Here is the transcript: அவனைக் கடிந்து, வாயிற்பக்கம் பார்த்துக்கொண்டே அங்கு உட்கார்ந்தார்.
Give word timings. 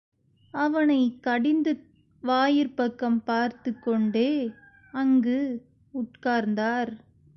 அவனைக் 0.51 1.23
கடிந்து, 1.23 1.83
வாயிற்பக்கம் 2.23 3.21
பார்த்துக்கொண்டே 3.25 4.51
அங்கு 4.91 5.65
உட்கார்ந்தார். 5.93 6.97